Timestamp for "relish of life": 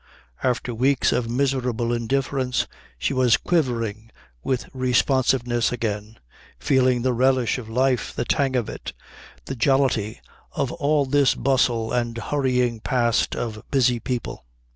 7.13-8.11